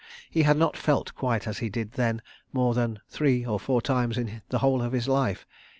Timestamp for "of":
4.81-4.93